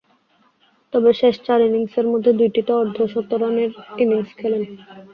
তবে, 0.93 1.09
শেষ 1.13 1.35
চার 1.45 1.59
ইনিংসের 1.67 2.05
মধ্যে 2.07 2.31
দুইটিতে 2.39 2.71
অর্ধ-শতরানের 2.81 3.71
ইনিংস 3.97 4.29
খেলেন। 4.39 4.63